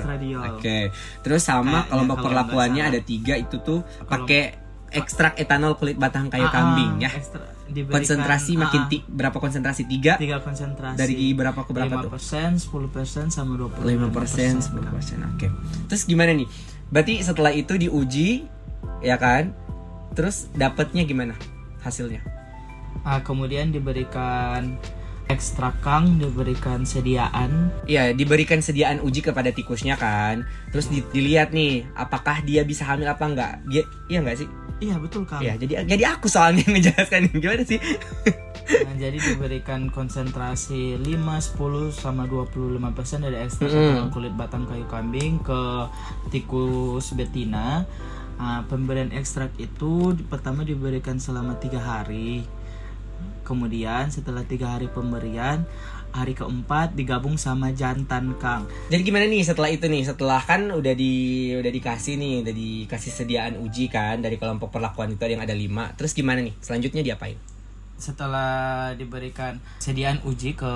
Oke. 0.53 0.93
Terus 1.21 1.41
sama 1.41 1.83
Kayaknya 1.83 1.89
kelompok 1.89 2.15
kalau 2.15 2.25
perlakuannya 2.27 2.83
ada 2.85 3.01
tiga 3.01 3.35
itu 3.35 3.57
tuh 3.59 3.81
pakai 4.05 4.43
ekstrak 4.91 5.35
etanol 5.37 5.75
kulit 5.75 5.97
batang 5.97 6.29
kayu 6.29 6.45
Ah, 6.45 6.53
kambing 6.53 7.01
ya. 7.01 7.11
ekstra- 7.11 7.51
diberikan, 7.65 7.97
Konsentrasi 7.97 8.53
ah, 8.55 8.61
makin 8.61 8.83
ti- 8.87 9.03
berapa 9.03 9.35
konsentrasi? 9.35 9.89
Tiga 9.89 10.15
tiga 10.15 10.37
konsentrasi 10.39 10.95
dari 10.95 11.33
berapa 11.33 11.65
ke 11.65 11.73
berapa 11.73 11.97
tuh? 11.99 12.13
5%, 12.13 12.61
10% 12.61 13.33
sama 13.33 13.57
25%. 13.57 13.89
5 13.89 14.13
persen, 14.13 14.53
10 14.61 14.85
persen. 14.87 15.19
Oke. 15.27 15.49
Terus 15.89 16.05
gimana 16.05 16.31
nih? 16.31 16.45
Berarti 16.87 17.25
setelah 17.25 17.51
itu 17.51 17.75
diuji, 17.75 18.45
ya 19.01 19.17
kan? 19.17 19.57
Terus 20.13 20.53
dapatnya 20.53 21.03
gimana 21.03 21.35
hasilnya? 21.81 22.21
Ah, 23.03 23.21
kemudian 23.21 23.75
diberikan 23.75 24.79
ekstrak 25.27 25.81
kang, 25.81 26.21
diberikan 26.21 26.85
sediaan. 26.85 27.73
Iya, 27.89 28.13
diberikan 28.13 28.61
sediaan 28.61 29.01
uji 29.01 29.25
kepada 29.25 29.49
tikusnya 29.51 29.97
kan. 29.97 30.45
Terus 30.69 30.93
di- 30.93 31.05
dilihat 31.11 31.51
nih, 31.51 31.89
apakah 31.97 32.45
dia 32.45 32.61
bisa 32.63 32.85
hamil 32.85 33.09
apa 33.09 33.25
enggak? 33.25 33.53
Dia, 33.67 33.83
iya 34.07 34.21
enggak 34.21 34.45
sih? 34.45 34.49
Iya 34.85 35.01
betul 35.01 35.25
kang. 35.25 35.41
Iya, 35.41 35.57
jadi 35.57 35.89
jadi 35.89 36.05
aku 36.13 36.29
soalnya 36.29 36.61
yang 36.69 36.77
ngejelaskan 36.77 37.33
gimana 37.41 37.65
sih? 37.65 37.81
Nah, 38.65 38.97
jadi 38.97 39.17
diberikan 39.17 39.93
konsentrasi 39.93 40.97
5, 41.01 41.41
10 41.41 41.93
sama 41.93 42.25
25% 42.25 42.81
dari 43.25 43.37
ekstrak 43.45 43.69
Mm-mm. 43.71 44.09
kulit 44.09 44.33
batang 44.37 44.65
kayu 44.65 44.85
kambing 44.89 45.41
ke 45.41 45.89
tikus 46.29 47.13
betina. 47.13 47.85
Ah, 48.35 48.67
pemberian 48.67 49.15
ekstrak 49.15 49.55
itu 49.57 50.13
pertama 50.27 50.67
diberikan 50.67 51.17
selama 51.17 51.55
tiga 51.61 51.79
hari. 51.79 52.45
Kemudian 53.45 54.09
setelah 54.09 54.43
tiga 54.49 54.75
hari 54.75 54.89
pemberian, 54.89 55.63
hari 56.11 56.33
keempat 56.33 56.97
digabung 56.97 57.37
sama 57.37 57.71
jantan 57.77 58.35
kang. 58.41 58.65
Jadi 58.89 59.05
gimana 59.05 59.29
nih 59.29 59.45
setelah 59.45 59.69
itu 59.69 59.85
nih? 59.87 60.03
Setelah 60.03 60.41
kan 60.43 60.73
udah 60.73 60.95
di 60.97 61.53
udah 61.55 61.69
dikasih 61.71 62.17
nih, 62.17 62.35
udah 62.43 62.55
dikasih 62.57 63.13
sediaan 63.13 63.61
uji 63.61 63.93
kan 63.93 64.25
dari 64.25 64.41
kelompok 64.41 64.73
perlakuan 64.73 65.13
itu 65.13 65.23
ada 65.23 65.33
yang 65.37 65.45
ada 65.45 65.55
lima. 65.55 65.93
Terus 65.95 66.17
gimana 66.17 66.41
nih? 66.41 66.57
Selanjutnya 66.65 67.05
diapain? 67.05 67.37
setelah 67.95 68.93
diberikan 68.99 69.63
sediaan 69.79 70.19
uji 70.27 70.59
ke 70.59 70.75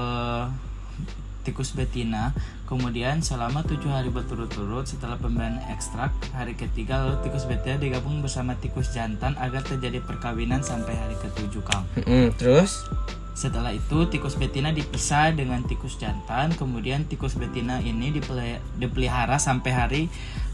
tikus 1.48 1.72
betina 1.72 2.36
kemudian 2.68 3.24
selama 3.24 3.64
tujuh 3.64 3.88
hari 3.88 4.12
berturut-turut 4.12 4.84
setelah 4.84 5.16
pemberian 5.16 5.56
ekstrak 5.72 6.12
hari 6.36 6.52
ketiga 6.52 7.00
lalu 7.00 7.24
tikus 7.24 7.48
betina 7.48 7.80
digabung 7.80 8.20
bersama 8.20 8.52
tikus 8.60 8.92
jantan 8.92 9.32
agar 9.40 9.64
terjadi 9.64 10.04
perkawinan 10.04 10.60
sampai 10.60 10.92
hari 10.92 11.16
ketujuh 11.24 11.64
kang 11.64 11.88
Mm-mm, 11.96 12.36
terus? 12.36 12.84
setelah 13.32 13.70
itu 13.70 14.02
tikus 14.10 14.34
betina 14.34 14.74
dipisah 14.74 15.30
dengan 15.30 15.62
tikus 15.62 15.94
jantan 15.96 16.50
kemudian 16.58 17.06
tikus 17.06 17.38
betina 17.38 17.78
ini 17.78 18.10
dipeli- 18.10 18.58
dipelihara 18.76 19.38
sampai 19.38 19.70
hari 19.70 20.02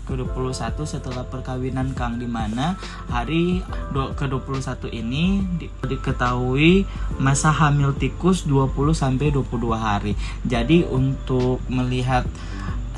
ke-21 0.05 0.53
setelah 0.81 1.25
perkawinan 1.25 1.93
Kang 1.93 2.17
di 2.17 2.25
mana 2.25 2.77
hari 3.07 3.65
do- 3.91 4.13
ke-21 4.13 4.71
ini 4.91 5.25
di- 5.57 5.73
diketahui 5.83 6.85
masa 7.17 7.51
hamil 7.51 7.93
tikus 7.93 8.45
20 8.45 8.71
sampai 8.93 9.29
22 9.29 9.49
hari. 9.75 10.13
Jadi 10.43 10.85
untuk 10.85 11.61
melihat 11.67 12.29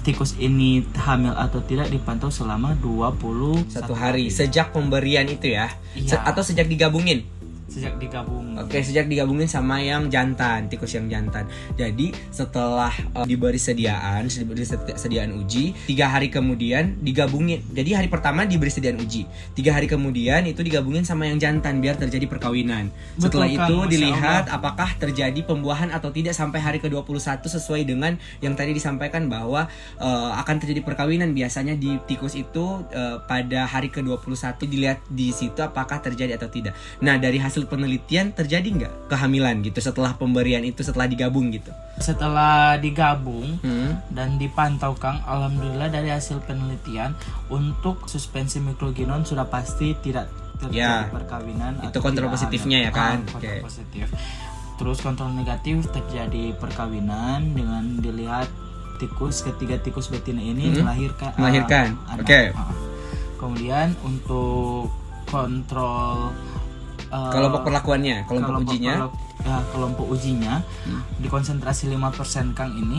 tikus 0.03 0.35
ini 0.37 0.87
hamil 0.97 1.35
atau 1.35 1.59
tidak 1.61 1.89
dipantau 1.89 2.31
selama 2.31 2.79
20 2.79 3.67
Satu 3.67 3.91
hari 3.93 4.31
sejak 4.31 4.71
pemberian 4.71 5.27
itu 5.27 5.51
ya? 5.51 5.67
Se- 5.97 6.15
Iya. 6.15 6.23
atau 6.25 6.43
sejak 6.43 6.67
digabungin? 6.67 7.27
Sejak 7.77 8.01
digabung. 8.01 8.57
Oke, 8.57 8.81
sejak 8.81 9.05
digabungin 9.05 9.45
sama 9.45 9.85
yang 9.85 10.09
jantan, 10.09 10.73
tikus 10.73 10.97
yang 10.97 11.13
jantan. 11.13 11.45
Jadi 11.77 12.17
setelah 12.33 12.89
uh, 13.13 13.29
diberi 13.29 13.61
sediaan, 13.61 14.33
diberi 14.33 14.65
sedi- 14.65 14.97
sediaan 14.97 15.37
uji, 15.37 15.77
tiga 15.85 16.09
hari 16.09 16.33
kemudian 16.33 16.97
digabungin. 17.05 17.61
Jadi 17.77 17.93
hari 17.93 18.09
pertama 18.09 18.49
diberi 18.49 18.73
sediaan 18.73 18.97
uji, 18.97 19.29
tiga 19.53 19.77
hari 19.77 19.85
kemudian 19.85 20.49
itu 20.49 20.65
digabungin 20.65 21.05
sama 21.05 21.29
yang 21.29 21.37
jantan 21.37 21.85
biar 21.85 22.01
terjadi 22.01 22.25
perkawinan. 22.25 22.89
Betul, 23.21 23.45
Setelah 23.45 23.49
Kang. 23.53 23.57
itu 23.61 23.77
Masya 23.77 23.93
dilihat 23.93 24.45
apakah 24.49 24.91
terjadi 24.97 25.41
pembuahan 25.45 25.93
atau 25.93 26.09
tidak 26.09 26.33
sampai 26.33 26.65
hari 26.65 26.79
ke-21 26.81 27.45
sesuai 27.45 27.85
dengan 27.85 28.17
yang 28.41 28.57
tadi 28.57 28.73
disampaikan 28.73 29.29
bahwa 29.29 29.69
uh, 30.01 30.33
akan 30.41 30.65
terjadi 30.65 30.81
perkawinan. 30.81 31.37
Biasanya 31.37 31.77
di 31.77 32.01
tikus 32.09 32.33
itu 32.33 32.89
uh, 32.89 33.21
pada 33.29 33.69
hari 33.69 33.93
ke-21 33.93 34.57
dilihat 34.65 34.99
di 35.13 35.29
situ 35.29 35.61
apakah 35.61 36.01
terjadi 36.01 36.41
atau 36.41 36.49
tidak. 36.49 36.73
Nah, 37.05 37.21
dari 37.21 37.37
hasil 37.37 37.66
penelitian 37.67 38.31
terjadi 38.31 38.65
nggak 38.67 38.95
kehamilan 39.07 39.61
gitu 39.61 39.79
setelah 39.79 40.15
pemberian 40.15 40.63
itu 40.63 40.81
setelah 40.81 41.05
digabung 41.05 41.51
gitu? 41.51 41.71
Setelah 41.97 42.77
digabung 42.77 43.59
Hmm. 43.61 43.99
dan 44.09 44.37
dipantau 44.37 44.95
Kang, 44.95 45.21
alhamdulillah 45.23 45.89
dari 45.89 46.09
hasil 46.09 46.41
penelitian 46.43 47.13
untuk 47.47 48.07
suspensi 48.07 48.59
mikroginon 48.59 49.23
sudah 49.23 49.45
pasti 49.45 49.93
tidak 49.99 50.27
Ya, 50.67 51.05
terjadi 51.05 51.13
perkawinan 51.13 51.73
itu 51.85 51.99
kontrol 52.01 52.33
positifnya 52.33 52.79
ya 52.81 52.91
kan? 52.91 53.21
Ah, 53.21 53.29
kontrol 53.29 53.41
Oke. 53.45 53.61
positif. 53.61 54.07
Terus 54.77 54.99
kontrol 54.99 55.31
negatif 55.31 55.85
terjadi 55.87 56.57
perkawinan 56.57 57.53
dengan 57.53 58.01
dilihat 58.01 58.49
tikus 58.97 59.41
ketiga 59.43 59.77
tikus 59.77 60.09
betina 60.09 60.41
ini 60.41 60.71
Hmm. 60.71 60.81
melahirkan 60.83 61.29
ah, 61.31 61.39
Melahirkan. 61.39 61.87
anak. 62.09 62.25
Oke. 62.25 62.41
Ah. 62.53 62.73
Kemudian 63.37 63.93
untuk 64.01 64.89
kontrol 65.27 66.33
ah, 67.09 67.29
Kelompok 67.29 67.63
perlakuannya, 67.63 68.25
kelompok, 68.25 68.67
ujinya. 68.67 68.95
pelak- 69.01 69.19
ya, 69.43 69.59
kelompok 69.69 70.07
ujinya 70.09 70.55
Hmm. 70.83 71.03
di 71.17 71.29
konsentrasi 71.29 71.87
5% 71.89 72.51
Kang 72.53 72.73
ini 72.73 72.99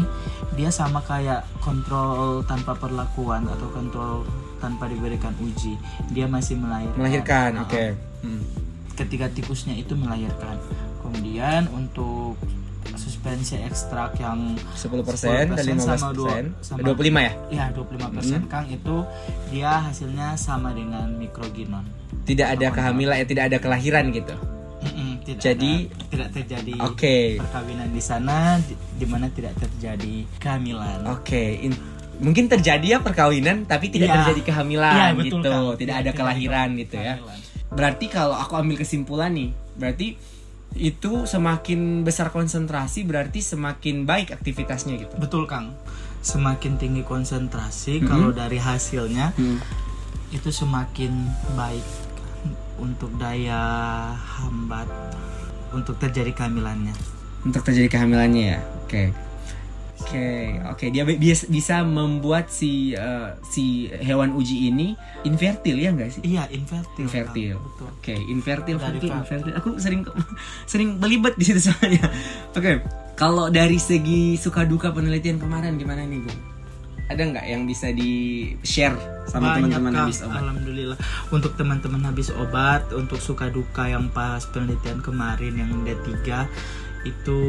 dia 0.54 0.70
sama 0.70 1.00
kayak 1.02 1.44
kontrol 1.60 2.40
tanpa 2.44 2.72
perlakuan 2.74 3.44
atau 3.46 3.68
kontrol 3.70 4.24
tanpa 4.58 4.86
diberikan 4.86 5.36
uji 5.38 5.76
dia 6.10 6.26
masih 6.26 6.56
melahirkan 6.56 6.96
Melahirkan, 6.96 7.50
Ah, 7.54 7.64
oke. 7.64 7.84
Hmm. 8.22 8.42
ketiga 8.94 9.28
tikusnya 9.28 9.74
itu 9.74 9.94
melahirkan 9.94 10.56
kemudian 11.00 11.68
untuk 11.70 12.40
suspensi 12.98 13.56
ekstrak 13.56 14.18
yang 14.18 14.58
10% 14.74 15.54
dan 15.54 15.66
10% 15.78 15.78
15%. 15.78 15.96
sama 15.96 16.10
dua- 16.12 16.44
sama- 16.60 16.82
25 16.84 17.20
ya? 17.20 17.32
ya 17.50 17.66
25% 17.72 18.42
Hmm. 18.42 18.50
Kang 18.50 18.68
itu 18.68 18.96
dia 19.48 19.72
hasilnya 19.82 20.36
sama 20.36 20.70
dengan 20.72 21.08
mikroginon 21.12 21.86
Tidak 22.24 22.44
ada 22.50 22.68
kehamilan, 22.70 23.16
ya, 23.16 23.26
tidak 23.26 23.44
ada 23.46 23.58
kelahiran 23.58 24.12
gitu. 24.12 24.36
Mm-mm, 24.78 25.24
tidak 25.24 25.42
Jadi- 25.42 25.88
ada- 25.88 26.06
tidak 26.08 26.30
terjadi 26.34 26.74
Oke. 26.82 27.18
perkawinan 27.38 27.88
di 27.90 28.00
sana 28.00 28.38
di, 28.60 28.74
di 28.76 29.06
mana 29.06 29.26
tidak 29.30 29.56
terjadi 29.58 30.28
kehamilan. 30.38 31.08
Oke, 31.08 31.40
in- 31.62 31.80
mungkin 32.18 32.46
terjadi 32.46 32.88
ya 32.88 33.00
perkawinan 33.00 33.64
tapi 33.64 33.88
tidak 33.88 34.08
Iya. 34.08 34.16
terjadi 34.22 34.42
kehamilan 34.44 34.94
Iya, 34.94 35.08
betul, 35.14 35.40
gitu, 35.40 35.50
Kang. 35.50 35.64
tidak 35.64 35.78
Tidak 35.80 35.96
ada 35.98 36.12
kelahiran 36.14 36.68
gitu 36.76 36.96
ya. 36.96 37.14
kehamilan. 37.16 37.40
Berarti 37.70 38.06
kalau 38.08 38.36
aku 38.36 38.54
ambil 38.56 38.76
kesimpulan 38.78 39.32
nih, 39.32 39.50
berarti 39.74 40.08
itu 40.76 41.24
semakin 41.24 42.04
besar 42.04 42.30
konsentrasi 42.30 43.08
berarti 43.08 43.40
semakin 43.40 44.04
baik 44.04 44.36
aktivitasnya 44.36 45.00
gitu. 45.00 45.14
Betul 45.18 45.48
Kang. 45.48 45.74
Semakin 46.20 46.76
tinggi 46.76 47.06
konsentrasi 47.08 48.04
Mhm. 48.04 48.08
kalau 48.08 48.30
dari 48.36 48.60
hasilnya 48.60 49.32
itu 50.34 50.50
semakin 50.52 51.14
baik 51.56 51.86
untuk 52.78 53.10
daya 53.18 53.58
hambat 54.14 54.86
untuk 55.72 55.98
terjadi 55.98 56.34
kehamilannya. 56.34 56.94
untuk 57.38 57.64
terjadi 57.64 57.88
kehamilannya 57.88 58.44
ya. 58.44 58.60
Oke. 58.84 59.14
Oke, 59.98 60.30
oke 60.64 60.86
dia 60.88 61.04
bi- 61.04 61.18
bis- 61.18 61.48
bisa 61.48 61.82
membuat 61.82 62.48
si 62.48 62.94
eh, 62.94 63.30
si 63.44 63.66
hewan 63.92 64.32
uji 64.32 64.68
ini 64.68 64.94
infertil 65.24 65.74
ya 65.76 65.90
enggak 65.90 66.14
sih? 66.14 66.22
Iya, 66.24 66.46
infertil. 66.50 67.02
Infertil. 67.04 67.54
Kang. 67.54 67.66
Betul. 67.66 67.88
Oke, 67.92 68.16
infertil, 68.28 68.76
Dari 68.76 68.86
fertil, 68.94 69.10
Kak. 69.10 69.20
infertil. 69.20 69.54
Aku 69.56 69.70
sering 69.78 70.02
sering 70.72 70.90
belibet 70.96 71.34
di 71.34 71.44
situ 71.44 71.60
soalnya. 71.64 72.08
Oke, 72.52 72.86
kalau 73.14 73.50
dari 73.50 73.76
segi 73.78 74.36
suka 74.36 74.64
duka 74.64 74.90
penelitian 74.90 75.38
kemarin 75.38 75.76
gimana 75.76 76.02
nih, 76.04 76.22
Gung? 76.22 76.42
Ada 77.08 77.24
nggak 77.24 77.46
yang 77.48 77.64
bisa 77.64 77.88
di 77.90 78.12
share 78.62 78.96
sama 79.26 79.56
teman-teman 79.56 79.96
habis 79.98 80.22
obat? 80.22 80.44
Alhamdulillah. 80.44 80.98
Untuk 81.32 81.56
teman-teman 81.56 82.04
habis 82.04 82.30
obat, 82.30 82.86
untuk 82.92 83.18
suka 83.18 83.48
duka 83.48 83.88
yang 83.88 84.08
pas 84.08 84.44
penelitian 84.46 85.00
kemarin 85.00 85.56
yang 85.56 85.72
D3 85.82 86.46
itu 87.04 87.40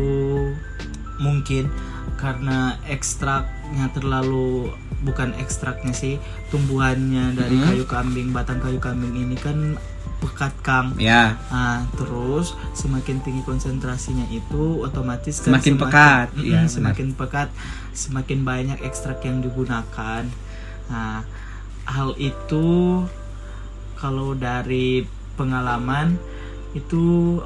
mungkin 1.18 1.70
karena 2.16 2.78
ekstraknya 2.84 3.90
terlalu 3.92 4.70
bukan 5.00 5.30
ekstraknya 5.36 5.92
sih 5.92 6.18
tumbuhannya 6.48 7.34
dari 7.34 7.54
Mhm. 7.54 7.64
kayu 7.64 7.84
kambing 7.84 8.28
batang 8.30 8.58
kayu 8.58 8.78
kambing 8.78 9.14
ini 9.14 9.34
kan 9.34 9.78
pekat 10.18 10.50
kang 10.60 10.98
Ya, 10.98 11.38
Nah, 11.46 11.86
terus 11.94 12.50
semakin 12.74 13.22
tinggi 13.22 13.46
konsentrasinya 13.46 14.26
itu 14.26 14.82
otomatis 14.82 15.38
kan 15.38 15.54
Semakin 15.54 15.78
pekat. 15.78 16.26
Iya, 16.34 16.66
benar. 16.66 16.70
semakin 16.70 17.08
pekat, 17.14 17.48
semakin 17.94 18.42
banyak 18.42 18.78
ekstrak 18.82 19.22
yang 19.22 19.38
digunakan. 19.38 20.26
Nah, 20.90 21.22
hal 21.86 22.18
itu 22.18 22.66
kalau 23.94 24.34
dari 24.34 25.06
pengalaman 25.34 26.18
itu 26.74 27.38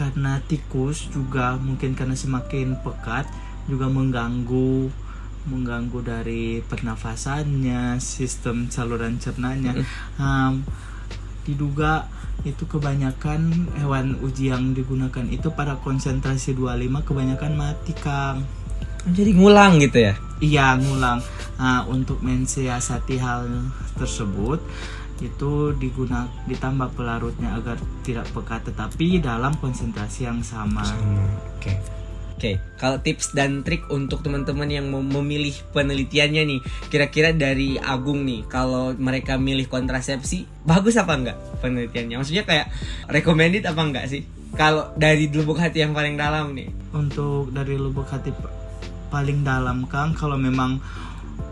karena 0.00 0.40
tikus 0.48 1.12
juga 1.12 1.60
mungkin 1.60 1.92
karena 1.92 2.16
semakin 2.16 2.80
pekat 2.80 3.28
juga 3.68 3.92
mengganggu 3.92 4.88
mengganggu 5.40 6.00
dari 6.04 6.60
pernafasannya, 6.64 7.96
sistem 7.96 8.68
saluran 8.68 9.16
cernanya. 9.16 9.72
Hmm, 10.20 10.64
diduga 11.48 12.08
itu 12.44 12.64
kebanyakan 12.68 13.72
hewan 13.76 14.20
uji 14.24 14.52
yang 14.52 14.72
digunakan 14.72 15.24
itu 15.28 15.52
pada 15.52 15.76
konsentrasi 15.80 16.56
25 16.56 17.04
kebanyakan 17.04 17.52
mati 17.56 17.92
Kang. 17.96 18.44
jadi 19.16 19.32
ngulang 19.32 19.80
gitu 19.80 20.12
ya? 20.12 20.14
Iya 20.44 20.76
ngulang. 20.76 21.24
Nah, 21.56 21.88
untuk 21.88 22.20
mensiasati 22.20 23.16
hal 23.20 23.48
tersebut 23.96 24.60
itu 25.20 25.76
digunakan 25.76 26.28
ditambah 26.48 26.96
pelarutnya 26.96 27.56
agar 27.56 27.76
tidak 28.02 28.26
pekat 28.32 28.64
tetapi 28.72 29.20
dalam 29.20 29.52
konsentrasi 29.60 30.26
yang 30.26 30.40
sama. 30.40 30.84
Oke. 31.56 32.00
Oke, 32.40 32.56
kalau 32.80 32.96
tips 33.04 33.36
dan 33.36 33.60
trik 33.60 33.84
untuk 33.92 34.24
teman-teman 34.24 34.64
yang 34.64 34.88
memilih 34.88 35.52
penelitiannya 35.76 36.48
nih, 36.48 36.60
kira-kira 36.88 37.36
dari 37.36 37.76
Agung 37.76 38.24
nih, 38.24 38.48
kalau 38.48 38.96
mereka 38.96 39.36
milih 39.36 39.68
kontrasepsi, 39.68 40.48
bagus 40.64 40.96
apa 40.96 41.20
enggak 41.20 41.36
penelitiannya? 41.60 42.16
Maksudnya 42.16 42.48
kayak 42.48 42.72
recommended 43.12 43.68
apa 43.68 43.82
enggak 43.84 44.08
sih? 44.08 44.24
Kalau 44.56 44.88
dari 44.96 45.28
lubuk 45.28 45.60
hati 45.60 45.84
yang 45.84 45.92
paling 45.92 46.16
dalam 46.16 46.56
nih. 46.56 46.72
Untuk 46.96 47.52
dari 47.52 47.76
lubuk 47.76 48.08
hati 48.08 48.32
paling 49.10 49.42
dalam 49.44 49.84
Kang 49.90 50.16
kalau 50.16 50.40
memang 50.40 50.78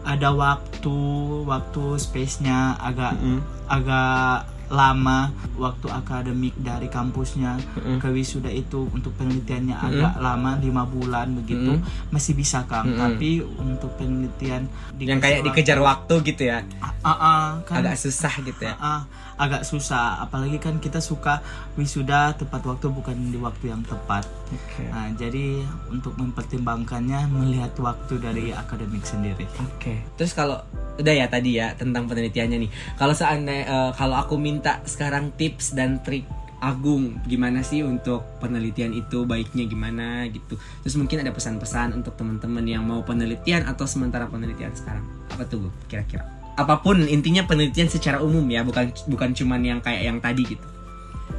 ada 0.08 0.32
waktu 0.32 0.96
waktu 1.44 1.84
space-nya 2.00 2.80
agak 2.80 3.12
Mm-mm. 3.20 3.44
agak 3.68 4.48
lama 4.68 5.32
waktu 5.56 5.88
akademik 5.88 6.52
dari 6.60 6.92
kampusnya 6.92 7.56
Mm-mm. 7.76 8.00
ke 8.04 8.08
wisuda 8.12 8.52
itu 8.52 8.84
untuk 8.92 9.16
penelitiannya 9.16 9.72
agak 9.72 10.20
lama 10.20 10.60
lima 10.60 10.84
bulan 10.84 11.32
begitu 11.40 11.80
Mm-mm. 11.80 12.12
masih 12.12 12.36
bisa 12.36 12.64
kang 12.68 12.88
Mm-mm. 12.88 13.00
tapi 13.00 13.40
untuk 13.40 13.92
penelitian 13.96 14.68
Yang 15.00 15.20
kayak 15.24 15.40
dikejar 15.48 15.80
waktu 15.80 16.14
gitu 16.24 16.52
ya, 16.52 16.64
ah, 16.84 17.08
ah, 17.08 17.48
kan 17.64 17.80
agak 17.80 17.96
susah 17.96 18.32
gitu 18.44 18.62
ya. 18.68 18.76
ah, 18.76 18.84
ah, 18.84 19.00
agak 19.40 19.62
susah 19.64 20.20
apalagi 20.20 20.60
kan 20.60 20.76
kita 20.82 21.00
suka 21.00 21.40
wisuda 21.78 22.36
tepat 22.36 22.60
waktu 22.68 22.92
bukan 22.92 23.16
di 23.32 23.38
waktu 23.40 23.72
yang 23.72 23.80
tepat 23.88 24.28
Oke. 24.48 24.84
nah 24.88 25.12
jadi 25.12 25.60
untuk 25.92 26.16
mempertimbangkannya 26.16 27.28
melihat 27.28 27.72
waktu 27.80 28.16
dari 28.16 28.50
akademik 28.56 29.04
sendiri 29.04 29.44
Oke. 29.78 30.00
Terus 30.18 30.32
kalau 30.34 30.62
udah 30.98 31.14
ya 31.14 31.26
tadi 31.30 31.58
ya 31.58 31.74
tentang 31.78 32.10
penelitiannya 32.10 32.66
nih. 32.66 32.70
Kalau 32.98 33.14
seandainya 33.14 33.64
eh, 33.66 33.90
kalau 33.94 34.18
aku 34.18 34.34
minta 34.38 34.82
sekarang 34.84 35.30
tips 35.38 35.74
dan 35.78 36.02
trik 36.02 36.26
Agung 36.58 37.22
gimana 37.22 37.62
sih 37.62 37.86
untuk 37.86 38.26
penelitian 38.42 38.90
itu 38.90 39.22
baiknya 39.22 39.62
gimana 39.70 40.26
gitu. 40.26 40.58
Terus 40.82 40.98
mungkin 40.98 41.22
ada 41.22 41.30
pesan-pesan 41.30 41.94
untuk 41.94 42.18
teman-teman 42.18 42.66
yang 42.66 42.82
mau 42.82 42.98
penelitian 43.06 43.62
atau 43.62 43.86
sementara 43.86 44.26
penelitian 44.26 44.74
sekarang. 44.74 45.06
Apa 45.30 45.46
tuh 45.46 45.70
kira-kira? 45.86 46.26
Apa 46.58 46.82
pun 46.82 46.98
intinya 47.06 47.46
penelitian 47.46 47.86
secara 47.86 48.18
umum 48.18 48.42
ya, 48.50 48.66
bukan 48.66 48.90
bukan 49.06 49.30
cuman 49.38 49.62
yang 49.62 49.78
kayak 49.78 50.02
yang 50.02 50.18
tadi 50.18 50.58
gitu. 50.58 50.66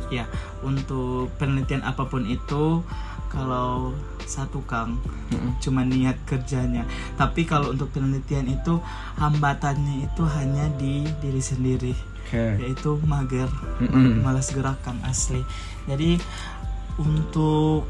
Ya 0.10 0.26
untuk 0.66 1.30
penelitian 1.38 1.86
apa 1.86 2.06
pun 2.10 2.26
itu 2.26 2.82
kalau 3.30 3.94
satu 4.26 4.62
kang 4.66 4.98
Mm-mm. 5.34 5.58
cuma 5.62 5.86
niat 5.86 6.18
kerjanya 6.26 6.86
tapi 7.18 7.46
kalau 7.46 7.74
untuk 7.74 7.90
penelitian 7.94 8.50
itu 8.50 8.82
hambatannya 9.18 10.06
itu 10.06 10.24
hanya 10.38 10.66
di 10.78 11.06
diri 11.22 11.42
sendiri 11.42 11.94
Oke. 12.30 12.62
yaitu 12.62 12.98
mager 13.06 13.50
Mm-mm. 13.82 14.22
malas 14.22 14.54
gerakan 14.54 15.02
asli 15.06 15.42
jadi 15.90 16.18
untuk 17.02 17.86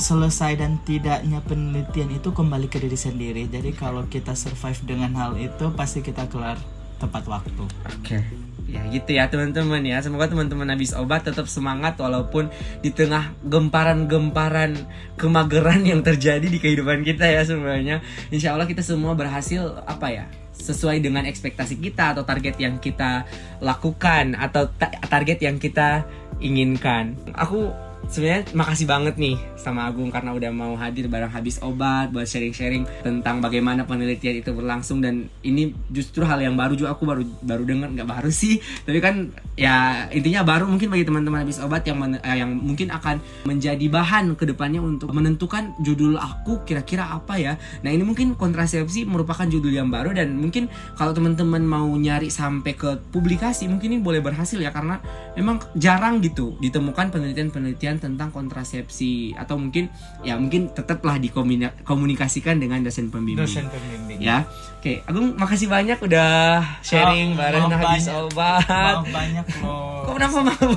selesai 0.00 0.56
dan 0.56 0.80
tidaknya 0.82 1.44
penelitian 1.44 2.08
itu 2.08 2.32
kembali 2.32 2.66
ke 2.72 2.80
diri 2.80 2.96
sendiri 2.96 3.42
jadi 3.46 3.70
kalau 3.76 4.08
kita 4.08 4.32
survive 4.32 4.80
dengan 4.88 5.12
hal 5.18 5.36
itu 5.36 5.68
pasti 5.76 6.00
kita 6.00 6.26
kelar 6.32 6.56
tepat 6.98 7.28
waktu 7.28 7.64
Oke. 8.00 8.39
Ya 8.70 8.86
gitu 8.86 9.10
ya 9.18 9.26
teman-teman 9.26 9.82
ya. 9.82 9.98
Semoga 9.98 10.30
teman-teman 10.30 10.70
habis 10.70 10.94
obat 10.94 11.26
tetap 11.26 11.50
semangat 11.50 11.98
walaupun 11.98 12.46
di 12.80 12.94
tengah 12.94 13.34
gemparan-gemparan 13.42 14.78
kemageran 15.18 15.82
yang 15.82 16.06
terjadi 16.06 16.46
di 16.46 16.62
kehidupan 16.62 17.02
kita 17.02 17.26
ya 17.26 17.42
semuanya. 17.42 17.98
Insya 18.30 18.54
Allah 18.54 18.70
kita 18.70 18.86
semua 18.86 19.18
berhasil 19.18 19.82
apa 19.84 20.08
ya? 20.14 20.26
sesuai 20.60 21.00
dengan 21.00 21.24
ekspektasi 21.24 21.80
kita 21.80 22.12
atau 22.12 22.22
target 22.28 22.60
yang 22.60 22.76
kita 22.76 23.24
lakukan 23.64 24.36
atau 24.36 24.68
ta- 24.68 24.92
target 25.08 25.40
yang 25.40 25.56
kita 25.56 26.04
inginkan. 26.36 27.16
Aku 27.32 27.72
sebenarnya 28.10 28.42
makasih 28.58 28.90
banget 28.90 29.14
nih 29.14 29.38
sama 29.54 29.86
Agung 29.86 30.10
karena 30.10 30.34
udah 30.34 30.50
mau 30.50 30.74
hadir 30.74 31.06
bareng 31.06 31.30
habis 31.30 31.62
obat 31.62 32.10
buat 32.10 32.26
sharing-sharing 32.26 32.82
tentang 33.06 33.38
bagaimana 33.38 33.86
penelitian 33.86 34.42
itu 34.42 34.50
berlangsung. 34.50 34.98
Dan 34.98 35.30
ini 35.46 35.70
justru 35.94 36.26
hal 36.26 36.42
yang 36.42 36.58
baru 36.58 36.74
juga. 36.74 36.90
Aku 36.98 37.06
baru 37.06 37.22
baru 37.40 37.62
dengar 37.62 37.94
nggak 37.94 38.08
baru 38.10 38.30
sih. 38.34 38.58
Tapi 38.58 38.98
kan 38.98 39.30
ya 39.54 40.08
intinya 40.10 40.42
baru 40.42 40.66
mungkin 40.66 40.90
bagi 40.90 41.06
teman-teman 41.06 41.46
habis 41.46 41.62
obat 41.62 41.86
yang 41.86 42.02
men- 42.02 42.18
eh, 42.18 42.36
yang 42.42 42.50
mungkin 42.50 42.90
akan 42.90 43.22
menjadi 43.46 43.86
bahan 43.86 44.34
ke 44.34 44.44
depannya 44.50 44.82
untuk 44.82 45.14
menentukan 45.14 45.78
judul 45.78 46.18
aku 46.18 46.66
kira-kira 46.66 47.14
apa 47.14 47.38
ya. 47.38 47.54
Nah 47.86 47.94
ini 47.94 48.02
mungkin 48.02 48.34
kontrasepsi 48.34 49.06
merupakan 49.06 49.46
judul 49.46 49.70
yang 49.70 49.86
baru. 49.86 50.10
Dan 50.10 50.34
mungkin 50.34 50.66
kalau 50.98 51.14
teman-teman 51.14 51.62
mau 51.62 51.86
nyari 51.86 52.26
sampai 52.26 52.74
ke 52.74 52.98
publikasi 53.14 53.70
mungkin 53.70 53.94
ini 53.94 54.02
boleh 54.02 54.18
berhasil 54.18 54.58
ya. 54.58 54.74
Karena 54.74 54.98
memang 55.38 55.62
jarang 55.78 56.18
gitu 56.18 56.58
ditemukan 56.58 57.14
penelitian-penelitian 57.14 57.99
tentang 58.00 58.32
kontrasepsi 58.32 59.36
atau 59.36 59.60
mungkin 59.60 59.92
ya 60.24 60.40
mungkin 60.40 60.72
tetaplah 60.72 61.20
dikomunikasikan 61.20 62.56
dengan 62.56 62.80
dosen 62.80 63.12
pembimbing. 63.12 63.44
Dosen 63.44 63.68
pembimbing. 63.68 64.18
Ya 64.24 64.48
oke 64.80 65.04
Agung 65.04 65.36
makasih 65.36 65.68
banyak 65.68 66.00
udah 66.00 66.64
sharing 66.80 67.36
Oh, 67.36 67.38
bareng 67.38 67.68
banyak. 67.68 68.16
obat 68.24 68.64
maaf 68.64 69.04
banyak 69.06 69.46
loh. 69.60 70.00
Kok 70.08 70.14
kenapa 70.16 70.38
maaf 70.42 70.70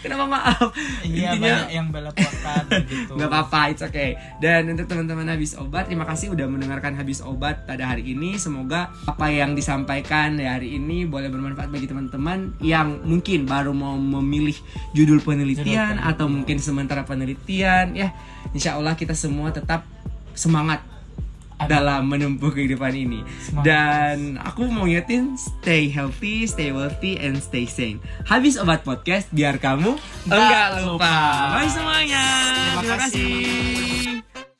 kenapa 0.00 0.24
maaf? 0.26 0.66
Iya 1.04 1.36
Intinya- 1.36 1.68
banyak 1.68 1.70
yang 1.70 1.86
belepotan 1.92 2.62
gitu. 2.88 3.12
Nggak 3.14 3.28
apa-apa 3.28 3.60
it's 3.68 3.84
okay. 3.84 4.10
Dan 4.40 4.72
untuk 4.72 4.88
teman-teman 4.88 5.28
habis 5.28 5.52
obat 5.54 5.86
terima 5.86 6.02
kasih 6.02 6.32
udah 6.32 6.48
mendengarkan 6.48 6.96
habis 6.96 7.20
obat 7.20 7.62
pada 7.62 7.84
hari 7.84 8.08
ini. 8.08 8.34
Semoga 8.34 8.88
apa 9.04 9.28
yang 9.28 9.52
disampaikan 9.52 10.34
di 10.34 10.48
hari 10.48 10.74
ini 10.74 11.04
boleh 11.04 11.28
bermanfaat 11.28 11.68
bagi 11.68 11.84
teman-teman 11.84 12.56
yang 12.58 13.04
mungkin 13.04 13.44
baru 13.44 13.70
mau 13.70 13.94
memilih 13.94 14.56
judul 14.90 15.20
penelitian 15.20 16.00
Judul 16.00 16.08
atau 16.08 16.26
mungkin 16.26 16.56
sementara 16.56 17.04
penelitian. 17.04 17.92
Ya 17.92 18.16
insya 18.50 18.74
Allah 18.74 18.96
kita 18.96 19.12
semua 19.12 19.52
tetap 19.52 19.84
semangat. 20.32 20.80
Dalam 21.66 22.06
menempuh 22.06 22.50
kehidupan 22.50 22.92
ini 22.92 23.20
Semangat. 23.40 23.64
dan 23.64 24.16
aku 24.38 24.66
mau 24.66 24.84
ngingetin 24.84 25.34
stay 25.34 25.86
healthy 25.86 26.44
stay 26.44 26.70
wealthy 26.70 27.16
and 27.16 27.38
stay 27.38 27.64
sane 27.64 27.98
habis 28.24 28.56
obat 28.56 28.82
podcast 28.82 29.26
biar 29.30 29.56
kamu 29.56 29.94
enggak 30.26 30.80
lupa 30.80 30.92
lupa. 30.92 31.14
bye 31.56 31.68
semuanya 31.68 32.24
Terima 32.52 32.80
terima 32.80 32.96
kasih. 32.98 33.30
kasih 34.22 34.51